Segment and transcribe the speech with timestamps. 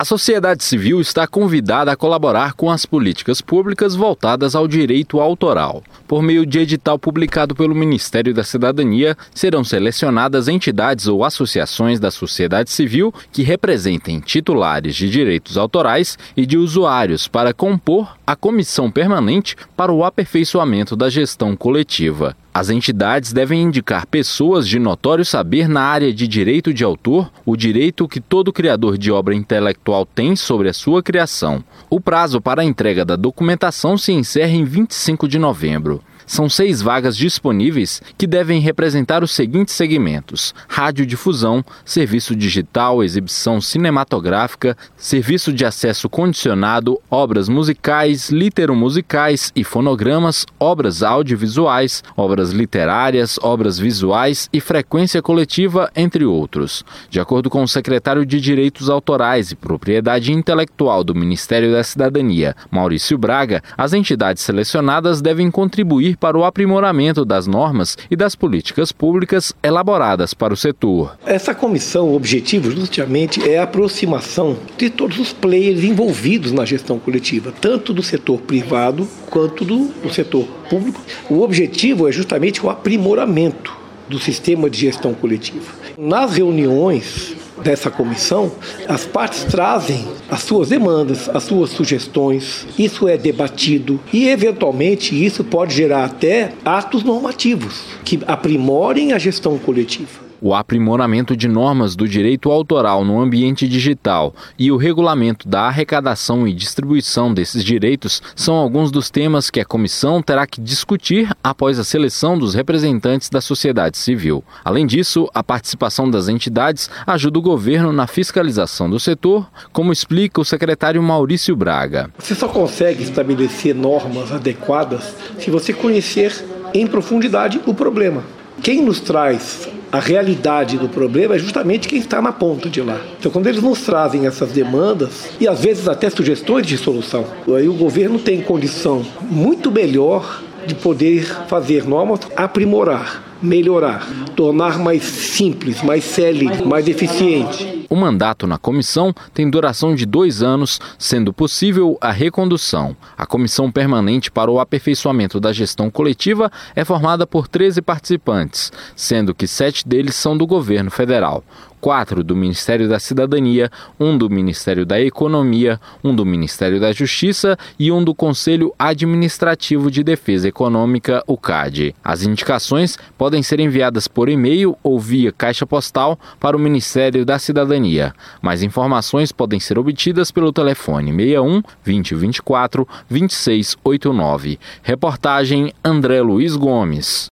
[0.00, 5.84] A sociedade civil está convidada a colaborar com as políticas públicas voltadas ao direito autoral.
[6.08, 12.10] Por meio de edital publicado pelo Ministério da Cidadania, serão selecionadas entidades ou associações da
[12.10, 18.90] sociedade civil que representem titulares de direitos autorais e de usuários para compor a comissão
[18.90, 22.34] permanente para o aperfeiçoamento da gestão coletiva.
[22.60, 27.56] As entidades devem indicar pessoas de notório saber na área de direito de autor, o
[27.56, 31.64] direito que todo criador de obra intelectual tem sobre a sua criação.
[31.88, 36.02] O prazo para a entrega da documentação se encerra em 25 de novembro.
[36.26, 44.76] São seis vagas disponíveis que devem representar os seguintes segmentos: radiodifusão, serviço digital, exibição cinematográfica,
[44.96, 54.48] serviço de acesso condicionado, obras musicais, literomusicais e fonogramas, obras audiovisuais, obras literárias, obras visuais
[54.52, 56.84] e frequência coletiva, entre outros.
[57.08, 62.54] De acordo com o secretário de Direitos Autorais e Propriedade Intelectual do Ministério da Cidadania,
[62.70, 68.92] Maurício Braga, as entidades selecionadas devem contribuir para o aprimoramento das normas e das políticas
[68.92, 71.16] públicas elaboradas para o setor.
[71.26, 76.98] Essa comissão, o objetivo justamente é a aproximação de todos os players envolvidos na gestão
[76.98, 81.00] coletiva, tanto do setor privado quanto do, do setor público.
[81.28, 83.76] O objetivo é justamente o aprimoramento
[84.08, 85.72] do sistema de gestão coletiva.
[85.96, 88.52] Nas reuniões dessa comissão,
[88.88, 95.44] as partes trazem as suas demandas, as suas sugestões, isso é debatido e, eventualmente, isso
[95.44, 100.29] pode gerar até atos normativos que aprimorem a gestão coletiva.
[100.42, 106.48] O aprimoramento de normas do direito autoral no ambiente digital e o regulamento da arrecadação
[106.48, 111.78] e distribuição desses direitos são alguns dos temas que a comissão terá que discutir após
[111.78, 114.42] a seleção dos representantes da sociedade civil.
[114.64, 120.40] Além disso, a participação das entidades ajuda o governo na fiscalização do setor, como explica
[120.40, 122.10] o secretário Maurício Braga.
[122.18, 126.32] Você só consegue estabelecer normas adequadas se você conhecer
[126.72, 128.24] em profundidade o problema.
[128.62, 133.00] Quem nos traz a realidade do problema é justamente quem está na ponta de lá.
[133.18, 137.68] Então, quando eles nos trazem essas demandas e às vezes até sugestões de solução, aí
[137.68, 144.06] o governo tem condição muito melhor de poder fazer normas, aprimorar, melhorar,
[144.36, 147.86] tornar mais simples, mais célere, mais eficiente.
[147.90, 152.96] O mandato na comissão tem duração de dois anos, sendo possível a recondução.
[153.18, 159.34] A comissão permanente para o aperfeiçoamento da gestão coletiva é formada por 13 participantes, sendo
[159.34, 161.42] que sete deles são do governo federal
[161.80, 167.56] quatro do Ministério da Cidadania, um do Ministério da Economia, um do Ministério da Justiça
[167.78, 171.94] e um do Conselho Administrativo de Defesa Econômica, o CAD.
[172.04, 172.98] As indicações
[173.30, 178.12] podem ser enviadas por e-mail ou via caixa postal para o Ministério da Cidadania.
[178.42, 184.58] Mais informações podem ser obtidas pelo telefone 61 2024 2689.
[184.82, 187.30] Reportagem André Luiz Gomes.